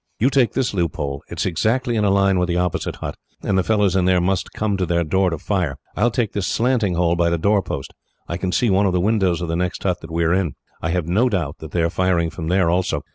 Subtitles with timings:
[0.19, 1.21] "You take this loophole.
[1.29, 3.13] It is exactly in a line with the opposite hut,
[3.43, 5.77] and the fellows in there must come to their door to fire.
[5.95, 7.93] I will take this slanting hole by the doorpost.
[8.27, 10.33] I can see one of the windows of the next hut to that we were
[10.33, 10.55] in.
[10.81, 13.03] I have no doubt that they are firing from there also.